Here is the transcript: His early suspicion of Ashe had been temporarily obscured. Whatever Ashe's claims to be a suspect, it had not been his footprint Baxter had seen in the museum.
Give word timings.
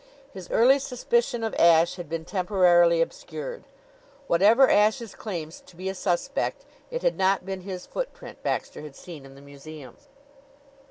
His 0.33 0.49
early 0.49 0.79
suspicion 0.79 1.43
of 1.43 1.53
Ashe 1.59 1.97
had 1.97 2.09
been 2.09 2.25
temporarily 2.25 3.03
obscured. 3.03 3.65
Whatever 4.25 4.67
Ashe's 4.67 5.13
claims 5.13 5.61
to 5.67 5.75
be 5.75 5.89
a 5.89 5.93
suspect, 5.93 6.65
it 6.89 7.03
had 7.03 7.17
not 7.19 7.45
been 7.45 7.61
his 7.61 7.85
footprint 7.85 8.41
Baxter 8.41 8.81
had 8.81 8.95
seen 8.95 9.27
in 9.27 9.35
the 9.35 9.41
museum. 9.41 9.95